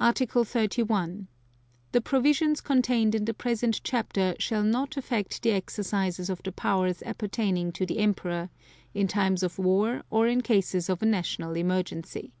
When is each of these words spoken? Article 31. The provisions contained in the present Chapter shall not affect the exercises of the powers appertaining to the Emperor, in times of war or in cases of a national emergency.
Article 0.00 0.42
31. 0.42 1.28
The 1.92 2.00
provisions 2.00 2.60
contained 2.60 3.14
in 3.14 3.24
the 3.24 3.32
present 3.32 3.80
Chapter 3.84 4.34
shall 4.40 4.64
not 4.64 4.96
affect 4.96 5.40
the 5.44 5.52
exercises 5.52 6.28
of 6.28 6.42
the 6.42 6.50
powers 6.50 7.04
appertaining 7.06 7.70
to 7.74 7.86
the 7.86 7.98
Emperor, 7.98 8.50
in 8.94 9.06
times 9.06 9.44
of 9.44 9.56
war 9.56 10.02
or 10.10 10.26
in 10.26 10.40
cases 10.40 10.88
of 10.88 11.04
a 11.04 11.06
national 11.06 11.56
emergency. 11.56 12.32